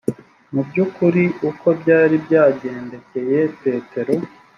mu 0.53 0.61
byu 0.67 0.81
ukuri 0.85 1.23
uko 1.49 1.67
byari 1.81 2.15
byagendekeye 2.25 3.39
petero 3.61 4.13